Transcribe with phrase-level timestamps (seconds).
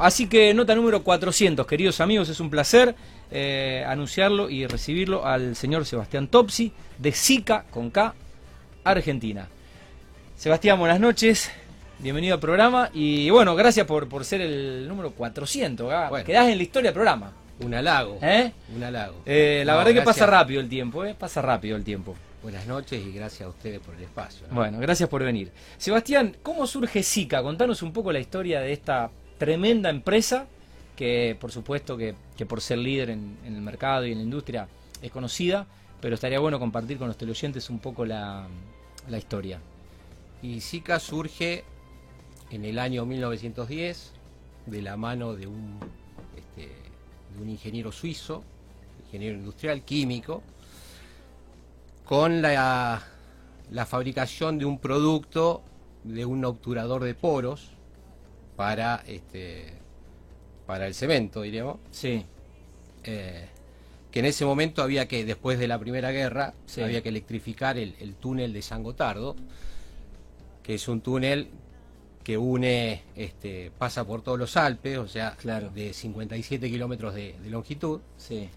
[0.00, 2.94] Así que nota número 400, queridos amigos, es un placer
[3.30, 8.14] eh, anunciarlo y recibirlo al señor Sebastián Topsi de SICA con K,
[8.84, 9.48] Argentina.
[10.34, 11.52] Sebastián, buenas noches,
[11.98, 16.06] bienvenido al programa y bueno, gracias por, por ser el número 400, ¿ah?
[16.08, 16.24] Bueno.
[16.24, 17.32] quedás en la historia del programa.
[17.60, 18.18] Un halago.
[18.22, 18.50] ¿eh?
[18.74, 19.16] Un halago.
[19.26, 21.14] Eh, la No, verdad que pasa rápido el tiempo, ¿eh?
[21.16, 22.16] pasa rápido el tiempo.
[22.42, 24.46] Buenas noches y gracias a ustedes por el espacio.
[24.48, 24.54] ¿no?
[24.54, 25.52] Bueno, gracias por venir.
[25.76, 27.42] Sebastián, ¿cómo surge SICA?
[27.42, 29.10] Contanos un poco la historia de esta
[29.42, 30.46] tremenda empresa
[30.94, 32.14] que, por supuesto, que,
[32.46, 34.68] por ser líder en, el mercado y en la industria
[35.02, 35.66] es conocida,
[36.00, 38.46] pero estaría bueno compartir con los teleoyentes un poco la,
[39.18, 39.58] historia.
[40.42, 41.64] Y SICA surge
[42.52, 44.12] en el año 1910
[44.66, 45.80] de la mano de un,
[46.36, 46.68] este,
[47.34, 48.44] de un ingeniero suizo,
[49.06, 50.40] ingeniero industrial químico,
[52.04, 53.02] con la
[53.88, 55.64] fabricación de un producto
[56.04, 57.72] de un obturador de poros
[58.62, 59.72] para, este,
[60.66, 61.78] para el cemento, diríamos.
[61.90, 62.24] Sí,
[63.02, 63.48] eh,
[64.12, 66.80] que en ese momento había que, después de la Primera Guerra, Sí.
[66.80, 69.34] había que electrificar el, el túnel de San Gotardo,
[70.62, 71.48] que es un túnel
[72.22, 75.70] que une, este, pasa por todos los Alpes, o sea, Claro.
[75.70, 78.00] de 57 kilómetros de, de longitud.
[78.16, 78.48] sí,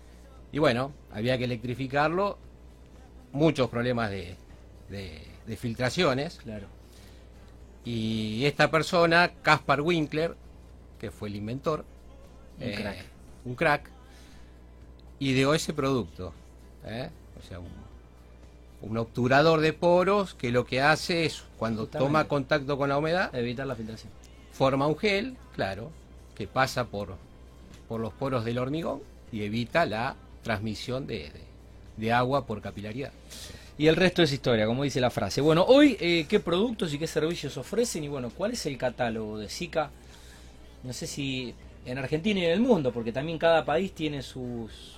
[0.52, 2.38] Y bueno, había que electrificarlo,
[3.31, 4.36] muchos problemas de,
[4.92, 6.36] de- de filtraciones.
[6.44, 6.67] claro.
[7.86, 10.36] Y esta persona, Caspar Winkler,
[11.00, 11.86] que fue el inventor,
[12.59, 13.05] Un crack.
[13.45, 13.89] un crack,
[15.19, 16.33] ideó ese producto.
[16.86, 17.09] ¿eh?
[17.39, 17.69] O sea, un,
[18.81, 22.08] un obturador de poros que lo que hace es, cuando Justamente.
[22.08, 24.11] toma contacto con la humedad, Evitar la filtración.
[24.52, 25.91] forma un gel, claro,
[26.36, 27.16] que pasa por,
[27.88, 31.45] por los poros del hormigón y evita la transmisión de, de-
[31.97, 33.11] de agua por capilaridad.
[33.78, 35.42] Y el resto es historia, como dice la frase.
[35.42, 38.04] Bueno, hoy, eh, ¿qué productos y qué servicios ofrecen?
[38.06, 39.92] Y bueno, ¿cuál es el catálogo de SICA?
[40.84, 41.54] No sé si
[41.86, 44.96] en Argentina y en el mundo, porque también cada país tiene sus,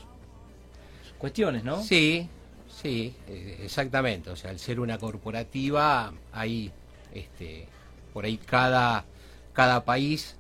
[1.18, 1.82] cuestiones, ¿no?
[1.84, 2.28] Sí,
[2.70, 4.30] sí, eh, exactamente.
[4.30, 6.72] O sea, al ser una corporativa, hay,
[7.14, 7.68] este,
[8.14, 9.06] por ahí cada,
[9.54, 10.36] cada país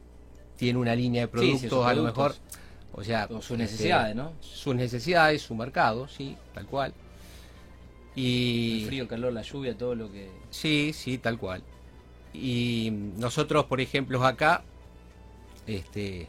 [0.55, 2.35] tiene una línea de productos, sí, a lo mejor,
[2.93, 4.33] o sea, O sus este, necesidades, ¿no?
[4.41, 6.93] sus necesidades, su mercado, sí, tal cual.
[8.17, 10.31] Y El frío, el calor, la lluvia, todo lo que...
[10.49, 11.61] Sí, sí, tal cual.
[12.33, 14.63] Y nosotros, por ejemplo, acá,
[15.67, 16.27] este,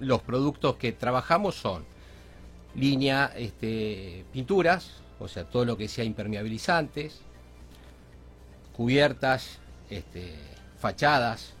[0.00, 1.84] los productos que trabajamos son
[2.74, 7.20] línea este, pinturas, o sea, todo lo que sea impermeabilizantes,
[8.76, 10.34] cubiertas, este,
[10.80, 11.52] fachadas,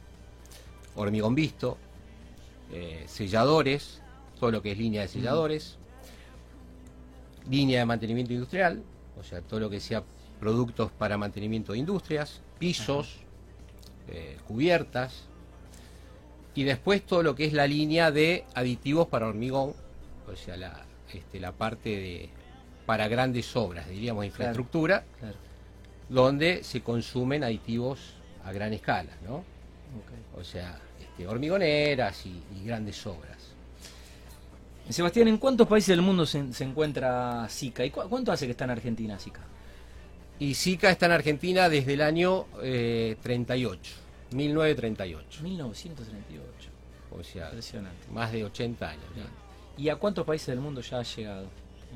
[0.96, 1.78] hormigón visto,
[2.72, 4.02] eh, selladores,
[4.40, 5.76] todo lo que es línea de selladores,
[7.48, 8.82] línea de mantenimiento industrial,
[9.18, 10.02] o sea, todo lo que sea
[10.40, 13.18] productos para mantenimiento de industrias, pisos,
[14.08, 15.24] eh, cubiertas,
[16.54, 19.74] y después todo lo que es la línea de aditivos para hormigón,
[20.30, 22.30] o sea, la, este, la parte de
[22.86, 25.36] para grandes obras, diríamos infraestructura, Claro.
[26.08, 29.44] donde se consumen aditivos a gran escala, ¿no?
[30.38, 33.41] O sea, este, hormigoneras y, y grandes obras.
[34.92, 37.84] Sebastián, ¿en cuántos países del mundo se, se encuentra SICA?
[37.84, 39.40] ¿Y cu- cuánto hace que está en Argentina SICA?
[40.38, 43.92] Y SICA está en Argentina desde el año eh, 38,
[44.32, 45.42] 1938.
[45.42, 46.68] 1938.
[47.18, 48.08] O sea, Impresionante.
[48.10, 49.04] más de 80 años.
[49.76, 51.46] ¿Y a cuántos países del mundo ya ha llegado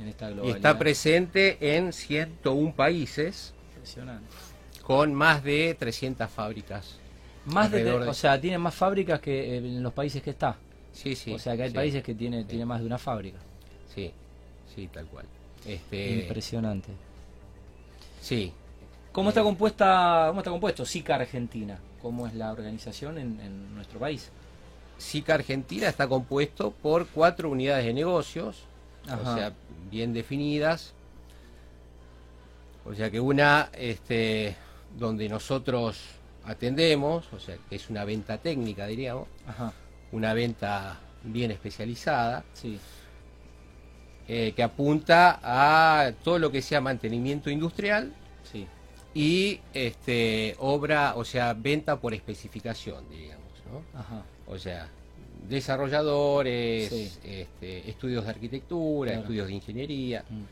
[0.00, 0.56] en esta Y globalidad?
[0.56, 4.26] está presente en 101 países Impresionante.
[4.82, 6.98] con más de 300 fábricas.
[7.46, 10.56] Más de- o sea, tiene más fábricas que eh, en los países que está.
[10.96, 11.32] Sí, sí.
[11.32, 13.38] o sea, que hay sí, países que tiene, tiene más de una fábrica.
[13.94, 14.10] Sí,
[14.74, 15.26] sí, tal cual.
[15.66, 16.88] Este, Impresionante.
[18.20, 18.52] sí,
[19.12, 21.78] ¿Cómo está compuesta, cómo está compuesto SICA Argentina?
[22.02, 24.30] ¿Cómo es la organización en, en nuestro país?
[24.98, 28.64] SICA Argentina está compuesto por cuatro unidades de negocios,
[29.08, 29.20] Ajá.
[29.32, 29.52] o sea,
[29.90, 30.92] bien definidas.
[32.84, 34.54] O sea que una este,
[34.98, 35.98] donde nosotros
[36.44, 39.72] atendemos, o sea, que es una venta técnica, diríamos, Ajá,
[40.12, 42.78] una venta bien especializada, sí.
[44.28, 48.12] eh, que apunta a todo lo que sea mantenimiento industrial
[48.50, 48.66] Sí,
[49.14, 53.04] y este, obra, o sea, venta por especificación,
[53.94, 54.22] ajá.
[54.46, 54.88] O sea,
[55.48, 57.12] desarrolladores, Sí.
[57.24, 59.22] este, estudios de arquitectura, Claro.
[59.22, 60.42] estudios de ingeniería, Mm,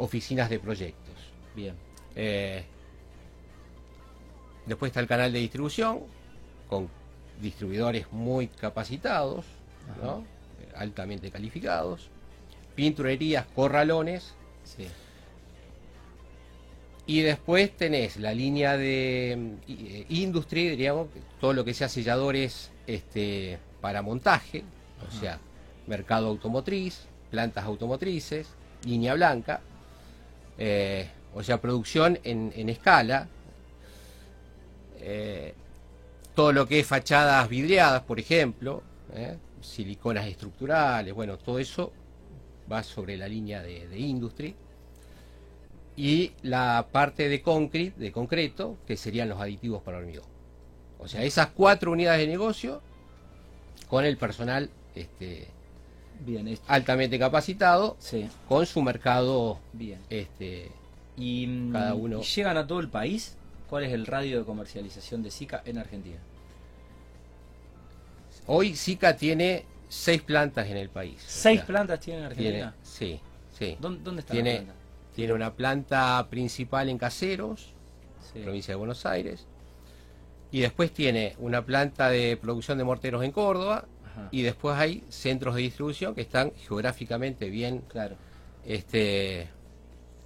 [0.00, 1.14] oficinas de proyectos.
[1.56, 1.74] Bien.
[2.14, 2.64] Eh,
[4.66, 6.00] después está el canal de distribución,
[6.68, 6.88] con
[7.42, 9.44] distribuidores muy capacitados.
[10.02, 12.08] Eh, altamente calificados,
[12.74, 14.34] pinturerías, corralones,
[14.64, 14.86] Sí.
[17.06, 21.08] Y después tenés la línea de mm, eh, industria, diríamos,
[21.40, 24.62] todo lo que sea selladores este, para montaje,
[25.06, 25.38] o sea,
[25.86, 28.48] mercado automotriz, plantas automotrices,
[28.84, 29.60] línea blanca,
[30.58, 33.26] eh, o sea, producción en, en escala,
[35.00, 35.54] eh,
[36.34, 38.82] todo lo que es fachadas vidriadas, por ejemplo,
[39.14, 39.36] ¿eh?
[39.60, 41.92] siliconas estructurales, bueno, todo eso
[42.70, 44.54] va sobre la línea de, de industry.
[45.94, 50.24] Y la parte de concrete, de concreto, que serían los aditivos para hormigón.
[50.98, 52.80] O sea, esas cuatro unidades de negocio
[53.88, 55.48] con el personal este,
[56.24, 59.98] Bien, es- altamente capacitado, sí, con su mercado bien.
[60.08, 60.70] este,
[61.18, 63.36] Y, mm, Cada uno- ¿y llegan a todo el país?
[63.72, 66.18] ¿Cuál es el radio de comercialización de Zika en Argentina?
[68.46, 71.16] Hoy Zika tiene seis plantas en el país.
[71.16, 72.74] O ¿Seis sea, plantas tienen en tiene, Argentina?
[72.82, 73.18] sí,
[73.58, 73.78] sí.
[73.80, 74.74] ¿Dónde, dónde está Tiene- la planta?
[75.16, 77.72] Tiene una planta principal en Caseros,
[78.34, 78.40] Sí.
[78.40, 79.46] provincia de Buenos Aires.
[80.50, 83.86] Y después tiene una planta de producción de morteros en Córdoba.
[84.04, 88.16] Ajá, Y después hay centros de distribución que están geográficamente bien, claro.
[88.66, 89.48] este,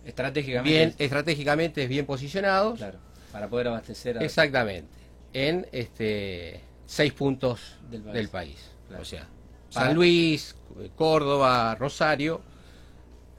[0.04, 0.68] Estratégicamente.
[0.68, 2.78] bien estratégicamente bien posicionados.
[2.78, 2.98] Claro,
[3.36, 4.24] para poder abastecer a...
[4.24, 4.88] Exactamente.
[5.34, 8.56] En este seis puntos Del del país.
[8.56, 8.70] país.
[8.88, 9.02] Claro.
[9.02, 9.28] O sea,
[9.68, 10.56] San Luis,
[10.96, 12.40] Córdoba, Rosario,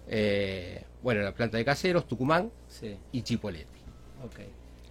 [0.08, 3.66] eh, bueno, la planta de caseros, Tucumán Sí, y Chipoleti.
[4.24, 4.40] ok.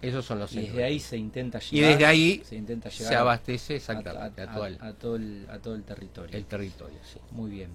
[0.01, 0.75] Esos son los Y centros.
[0.75, 1.91] desde ahí se intenta Y llegar...
[1.91, 5.47] desde ahí se intenta llegar se abastece exactamente a, a- todo el, a todo el,
[5.49, 6.37] a todo el territorio.
[6.37, 6.97] el territorio.
[7.03, 7.19] sí.
[7.31, 7.69] Muy bien.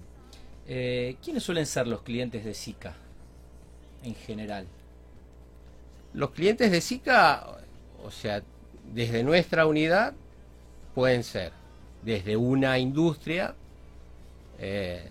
[0.67, 2.93] Eh, ¿Quiénes suelen ser los clientes de Zika
[4.03, 4.67] en general?
[6.13, 7.57] Los clientes de Zika,
[8.03, 8.43] o sea,
[8.93, 10.13] desde nuestra unidad,
[10.93, 11.51] pueden ser
[12.03, 13.55] desde una industria,
[14.59, 15.09] eh,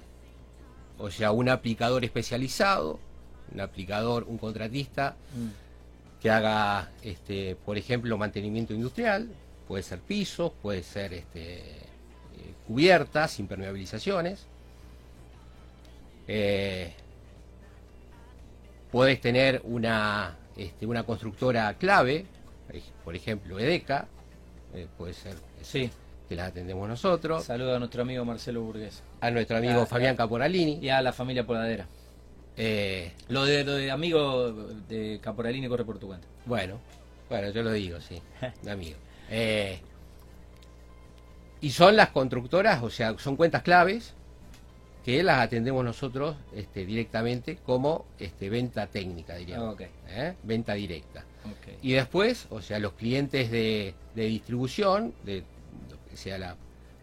[0.98, 3.00] o sea, un aplicador especializado,
[3.52, 5.16] un aplicador, un contratista
[6.20, 9.28] que haga, este, por ejemplo, mantenimiento industrial,
[9.66, 14.46] puede ser pisos, puede ser este, eh, cubiertas, impermeabilizaciones.
[16.28, 16.92] Eh,
[18.92, 22.26] puedes tener una, este, una constructora clave,
[22.72, 24.06] eh, por ejemplo, EDECA,
[24.74, 25.90] eh, puede ser Sí,
[26.28, 30.16] que la atendemos nosotros, saludo a nuestro amigo Marcelo Burgués a nuestro amigo Fabián.
[30.16, 30.78] Caporalini.
[30.80, 31.86] y a la familia Poladera.
[32.56, 34.52] eh, Lo de, lo de amigo
[34.88, 36.26] de Caporalini corre por tu cuenta.
[36.46, 36.78] Bueno,
[37.28, 38.20] bueno, yo lo digo, sí,
[38.68, 38.96] amigo.
[39.30, 39.78] Eh,
[41.60, 44.14] y son las constructoras, o sea, son cuentas claves
[45.04, 49.76] que las atendemos nosotros este, directamente como este, venta técnica, diríamos.
[50.08, 50.34] ¿eh?
[50.42, 51.24] Venta directa.
[51.82, 55.42] Y después, o sea, los clientes de, de distribución, de
[56.08, 56.56] que sea la,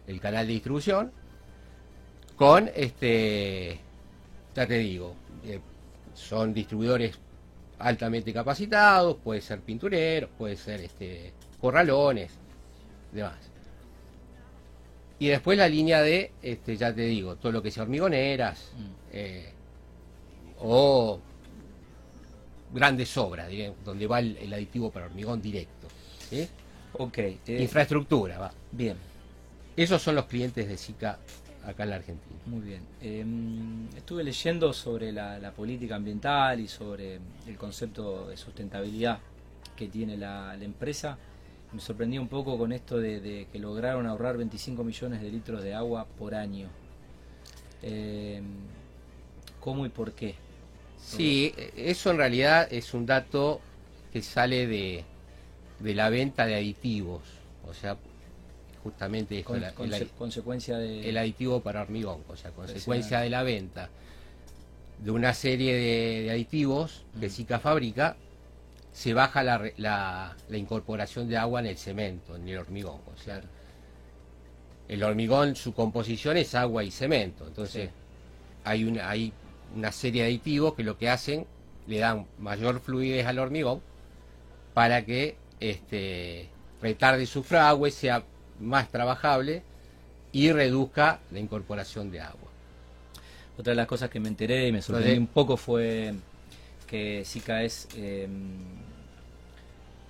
[0.06, 1.12] el canal de distribución,
[2.36, 3.78] con este,
[4.54, 5.14] ya te digo,
[5.44, 5.60] eh,
[6.14, 7.18] son distribuidores
[7.78, 12.32] altamente capacitados, puede ser pintureros, puede ser este, corralones,
[13.12, 13.49] demás.
[15.20, 18.84] Y después la línea de, este, ya te digo, todo lo que sea hormigoneras, Mm.
[19.12, 19.52] eh,
[20.60, 21.20] o
[22.72, 25.88] grandes obras, diré, donde va el, el aditivo para hormigón directo.
[26.28, 26.48] ¿sí?
[26.94, 28.52] Ok, eh, Infraestructura, va.
[28.72, 28.96] bien,
[29.76, 31.18] Esos son los clientes de SICA
[31.64, 32.40] acá en la Argentina.
[32.46, 32.82] muy bien.
[33.02, 33.24] Eh,
[33.96, 39.18] estuve leyendo sobre la, la política ambiental y sobre el concepto de sustentabilidad
[39.76, 41.16] que tiene la, la empresa.
[41.72, 45.62] Me sorprendí un poco con esto de, de que lograron ahorrar 25 millones de litros
[45.62, 46.68] de agua por año.
[47.82, 48.42] Eh,
[49.60, 50.34] ¿Cómo y por qué?
[50.98, 53.60] Sí, eso en realidad es un dato
[54.12, 55.04] que sale de,
[55.78, 57.22] de la venta de aditivos.
[57.68, 57.96] O sea,
[58.82, 61.08] justamente esto, Con- la- el, consecuencia de...
[61.08, 62.22] el aditivo para hormigón.
[62.28, 63.90] O sea, consecuencia de la venta
[64.98, 67.30] de una serie de, de aditivos que.
[67.30, 68.16] SICA fabrica,
[68.92, 73.00] se baja la, la, la incorporación de agua en el cemento, en el hormigón.
[73.14, 73.40] O sea,
[74.88, 77.46] el hormigón, su composición es agua y cemento.
[77.46, 77.94] Entonces, Sí.
[78.64, 79.32] hay, una, hay
[79.76, 81.46] una serie de aditivos que lo que hacen,
[81.86, 83.80] le dan mayor fluidez al hormigón
[84.74, 86.48] para que este,
[86.82, 88.22] retarde su fragüe, sea
[88.58, 89.62] más trabajable
[90.32, 92.50] y reduzca la incorporación de agua.
[93.58, 96.14] Otra de las cosas que me enteré y me sorprendí Entonces- un poco fue
[96.90, 98.28] que Zika es eh,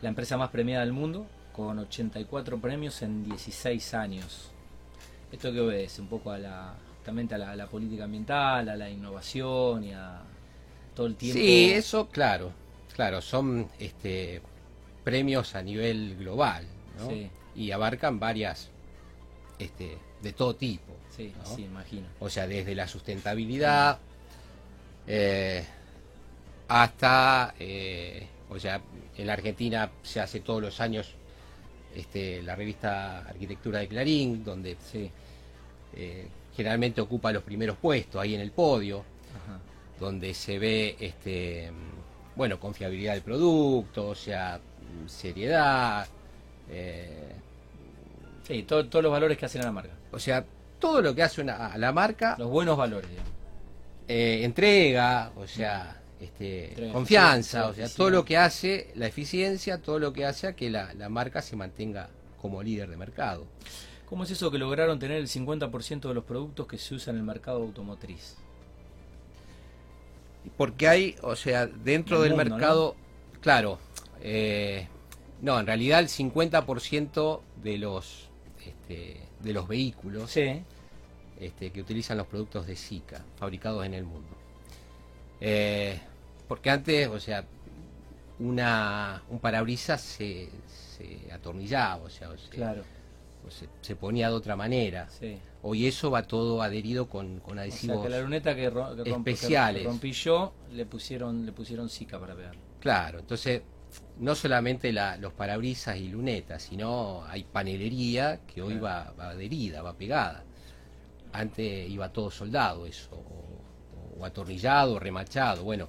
[0.01, 4.51] la empresa más premiada del mundo, con 84 premios en 16 años.
[5.31, 8.77] Esto que obedece un poco a la, justamente a la, a la política ambiental, a
[8.77, 10.23] la innovación y a
[10.95, 11.39] todo el tiempo.
[11.39, 12.51] Sí, eso, claro,
[12.95, 14.41] claro, son este,
[15.05, 16.65] premios a nivel global,
[16.99, 17.11] ¿no?
[17.11, 17.31] Sí.
[17.57, 18.71] Y abarcan varias,
[19.59, 20.95] este, de todo tipo.
[21.15, 21.45] Sí, ¿no?
[21.45, 22.07] sí, imagino.
[22.21, 23.99] O sea, desde la sustentabilidad
[25.07, 25.63] eh,
[26.71, 28.81] hasta, eh, o sea,
[29.19, 31.13] en la Argentina se hace todos los años
[31.97, 35.11] este, la revista Arquitectura de Clarín, donde Sí.
[35.97, 39.59] eh, generalmente ocupa los primeros puestos ahí en el podio, Ajá.
[39.99, 41.73] donde se ve, este,
[42.37, 44.61] bueno, confiabilidad del producto, o sea,
[45.09, 46.07] seriedad,
[46.71, 47.33] eh,
[48.47, 49.93] Sí, to- todos los valores que hacen a la marca.
[50.13, 50.45] o sea,
[50.79, 53.11] todo lo que hace una, a la marca, Los buenos valores,
[54.07, 59.99] eh, entrega, o sea, este, confianza, o sea, todo lo que hace, la eficiencia, todo
[59.99, 62.11] lo que hace a que la, la marca se mantenga
[62.41, 63.47] como líder de mercado.
[64.07, 67.21] ¿Cómo es eso que lograron tener el 50% de los productos que se usan en
[67.21, 68.37] el mercado automotriz?
[70.57, 72.97] Porque hay, o sea, dentro Del mundo, mercado,
[73.41, 73.79] claro,
[74.23, 74.89] eh,
[75.43, 78.29] no, en realidad el 50% de los,
[78.67, 80.63] este, de los vehículos Sí.
[81.39, 84.29] este, que utilizan los productos de Zika, fabricados en el mundo.
[85.41, 85.99] Eh,
[86.51, 87.45] porque antes, o sea,
[88.41, 92.83] una, un parabrisas se, se atornillaba, o sea, o se, Claro,
[93.47, 95.09] o se, se ponía de otra manera.
[95.09, 95.39] sí.
[95.63, 97.99] Hoy eso va todo adherido con, con O adhesivos.
[98.01, 99.85] sea que la luneta que, ro- que romp- que especiales.
[99.85, 102.57] rompí yo, le pusieron, le pusieron Zika para pegar.
[102.81, 103.63] Claro, entonces
[104.19, 109.15] no solamente la- los parabrisas y lunetas, sino hay panelería que hoy Claro.
[109.17, 110.43] va, va adherida, va pegada.
[111.33, 115.63] Antes iba todo soldado eso, o, o atornillado, o remachado.
[115.63, 115.89] Bueno,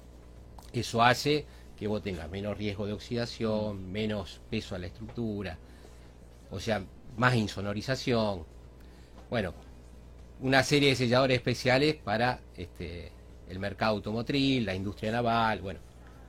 [0.72, 1.44] eso hace
[1.76, 5.58] que vos tengas menos riesgo de oxidación, menos peso a la estructura,
[6.50, 6.84] o sea,
[7.16, 8.44] más insonorización.
[9.30, 9.52] Bueno,
[10.40, 13.10] una serie de selladores especiales para este,
[13.48, 15.80] el mercado automotriz, la industria naval, bueno,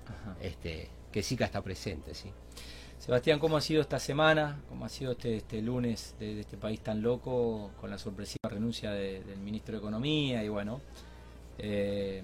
[0.07, 0.35] Ajá.
[0.41, 2.29] este, que Zika está presente, sí.
[2.99, 4.61] Sebastián, ¿cómo ha sido esta semana?
[4.69, 8.49] ¿Cómo ha sido este, este lunes de, de este país tan loco con la sorpresiva
[8.49, 10.79] renuncia de- del ministro de Economía y bueno,
[11.57, 12.23] eh,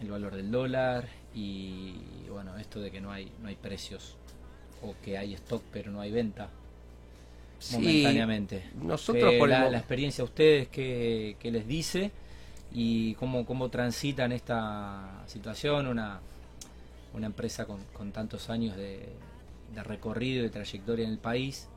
[0.00, 1.94] el valor del dólar y,
[2.30, 4.16] bueno, esto de que no hay, no hay precios
[4.82, 6.48] o que hay stock pero no hay venta
[7.58, 8.64] Sí, momentáneamente.
[8.82, 12.10] nosotros Que por la, experiencia a ustedes que, les dice
[12.72, 16.20] y cómo, cómo transitan esta situación, una,
[17.14, 19.08] una empresa con, con tantos años de,
[19.74, 21.68] de recorrido y de trayectoria en el país,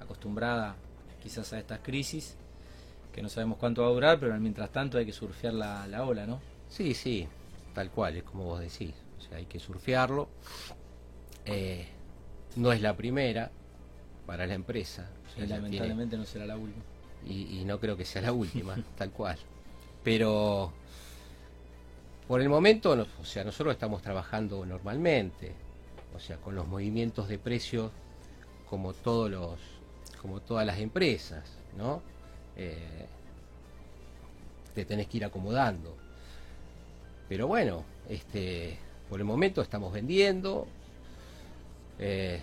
[0.00, 0.76] acostumbrada
[1.22, 2.36] quizás a estas crisis,
[3.14, 6.04] que no sabemos cuánto va a durar, pero mientras tanto hay que surfear la, la
[6.04, 6.40] ola, ¿no?
[6.68, 7.28] Sí, sí,
[7.74, 8.94] tal cual, es como vos decís.
[9.18, 10.28] O sea, hay que surfearlo.
[11.44, 11.86] Eh,
[12.56, 13.50] no es la primera
[14.26, 15.08] para la empresa.
[15.26, 16.82] o sea, Y tiene- lamentablemente no será la última.
[17.26, 19.38] y, y no creo que sea la última, tal cual.
[20.04, 20.72] Pero
[22.28, 25.54] por el momento, no- o sea, nosotros estamos trabajando normalmente,
[26.14, 27.90] o sea, con los movimientos de precios
[28.68, 29.58] como todos los,
[30.20, 31.44] como todas las empresas,
[31.76, 32.02] ¿no?
[32.56, 33.06] Eh,
[34.74, 35.96] te tenés que ir acomodando.
[37.32, 38.76] Pero bueno, este,
[39.08, 40.66] por el momento estamos vendiendo.
[41.98, 42.42] eh,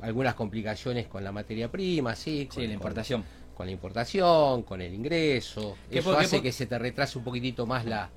[0.00, 2.48] algunas complicaciones con la materia prima, sí.
[2.50, 3.24] Sí, con- la importación.
[3.56, 5.76] con la importación, con el ingreso.
[5.88, 8.10] ¿Qué Eso hace que se te retrase un poquitito más la,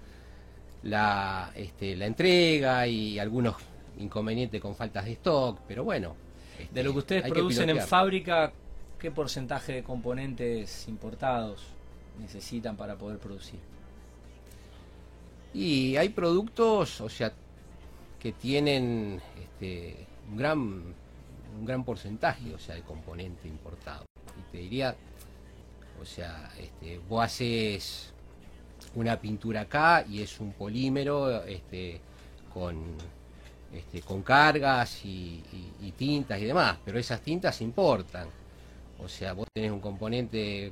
[0.82, 3.56] la, este, la entrega y algunos
[4.00, 6.16] inconvenientes con faltas de stock, pero bueno.
[6.60, 8.52] este, De lo que ustedes producen en fábrica,
[8.98, 11.62] ¿qué porcentaje de componentes importados
[12.20, 13.60] necesitan para poder producir?
[15.54, 17.34] Y hay productos, o sea,
[18.20, 20.94] que tienen este, un gran
[21.60, 24.06] un gran porcentaje, o sea, de componente importado.
[24.38, 24.96] Y te diría,
[26.02, 28.14] o sea, este, vos haces
[28.96, 32.00] una pintura acá y es un polímero este,
[32.54, 32.96] con,
[34.06, 35.44] con cargas y,
[35.98, 38.28] tintas y demás, pero esas tintas importan.
[39.04, 40.72] O sea, vos tenés un componente,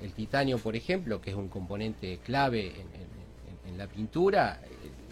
[0.00, 3.21] el titanio, por ejemplo, que es un componente clave en-
[3.66, 4.68] en- la pintura, eh,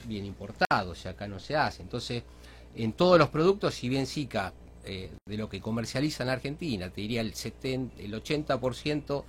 [0.06, 1.82] bien importado, o sea, acá no se hace.
[1.82, 2.22] Entonces,
[2.74, 4.52] en todos los productos, si bien Zika,
[4.84, 9.24] eh, de lo que comercializa en Argentina, te diría el, 70, el 80%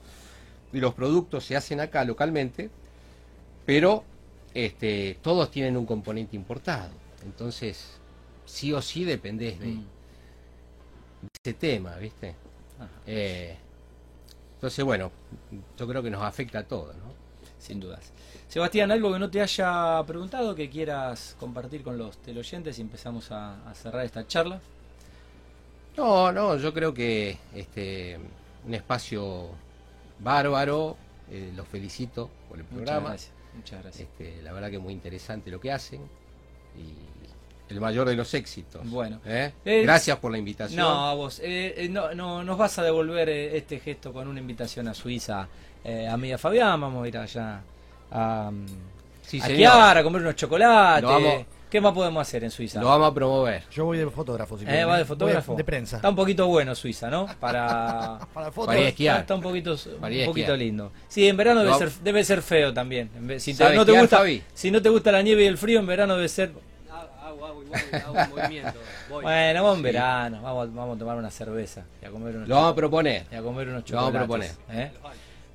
[0.72, 2.70] de los productos se hacen acá localmente,
[3.66, 4.04] pero
[4.54, 6.92] este, todos tienen un componente importado.
[7.24, 7.86] Entonces,
[8.46, 9.86] sí o sí dependés de, Mm.
[11.22, 12.36] de ese tema, ¿viste?
[12.80, 13.56] Ajá, Eh,
[14.56, 15.12] entonces, bueno,
[15.78, 17.14] yo creo que nos afecta a todos, ¿no?
[17.62, 18.12] Sin dudas.
[18.50, 23.32] Sebastián, algo que no te haya preguntado que quieras compartir con los teleoyentes y empezamos
[23.32, 24.60] a, a cerrar esta charla.
[25.96, 28.20] No, no, yo creo que este
[28.66, 29.50] un espacio
[30.20, 30.98] bárbaro,
[31.30, 33.10] eh, los felicito por el Muchas programa.
[33.10, 33.32] gracias.
[33.56, 34.08] Muchas gracias.
[34.10, 36.02] Este, la verdad que es muy interesante lo que hacen
[36.78, 38.90] y el mayor de los éxitos.
[38.90, 39.20] Bueno.
[39.26, 39.54] ¿eh?
[39.66, 40.80] Eh, Gracias por la invitación.
[40.80, 41.42] No, a vos.
[41.90, 45.48] no, no, nos vas a devolver este gesto con una invitación a Suiza.
[45.84, 47.62] Eh, a mí y a Fabián vamos a ir allá
[48.12, 48.66] a, mm,
[49.24, 49.52] Sí, a señor.
[49.52, 51.04] esquiar, a comer unos chocolates.
[51.10, 52.82] Vamos- ¿Qué más podemos hacer en Suiza?
[52.82, 53.64] Lo vamos a promover.
[53.72, 55.06] Yo voy de fotógrafo, si Eh, va de ¿eh?
[55.06, 55.54] fotógrafo.
[55.54, 55.96] Voy de prensa.
[55.96, 57.28] Está un poquito bueno Suiza, ¿no?
[57.40, 58.20] Para...
[58.34, 58.76] Para fotos.
[58.76, 59.22] Para esquiar.
[59.22, 60.92] Está, está un poquito, un poquito lindo.
[61.08, 63.10] Sí, en verano debe ser, debe ser feo también.
[63.40, 64.44] Si, te, ¿Sabe no te gusta, Fabi?
[64.54, 66.52] si no te gusta la nieve y el frío, en verano debe ser...
[67.24, 68.80] Hago, hago igual, hago un movimiento.
[69.10, 69.24] Voy.
[69.24, 72.56] Bueno, vamos en verano, vamos, vamos a tomar una cerveza y a comer unos, Lo
[72.56, 73.24] vamos a proponer.
[73.32, 74.58] y a comer unos Lo vamos a chocolates.
[74.72, 74.92] ¿eh?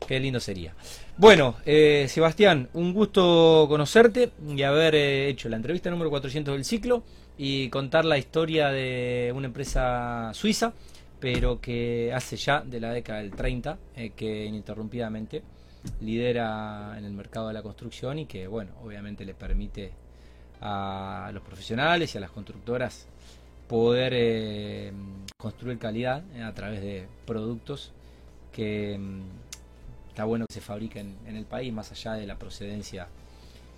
[0.06, 0.72] Qué lindo sería.
[1.16, 6.64] Bueno, eh, Sebastián, un gusto conocerte y haber eh, hecho la entrevista número 400 del
[6.64, 7.02] ciclo
[7.36, 10.72] y contar la historia de una empresa suiza,
[11.18, 15.42] pero que hace ya de la década del 30, eh, que ininterrumpidamente
[16.00, 19.90] lidera en el mercado de la construcción y que, bueno, obviamente le permite
[20.60, 23.08] a los profesionales y a las constructoras
[23.66, 24.92] poder
[25.36, 27.92] construir calidad a través de productos
[28.52, 29.45] que mm,
[30.16, 33.06] está bueno que se fabriquen en el país más allá de la procedencia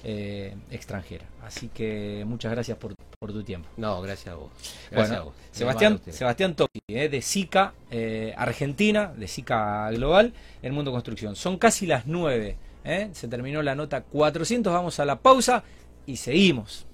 [0.05, 1.25] eh, extranjera.
[1.43, 3.69] Así que muchas gracias por, por tu tiempo.
[3.77, 4.51] No, gracias a vos.
[4.89, 5.35] Gracias Bueno, a vos.
[5.51, 6.13] Sebastián, a.
[6.13, 11.35] Sebastián Toki, eh, de SICA eh, Argentina, de SICA Global, en Mundo Construcción.
[11.35, 12.57] Son casi las 9.
[12.85, 15.65] eh, se terminó la nota 400, vamos a la pausa
[16.07, 16.87] y seguimos.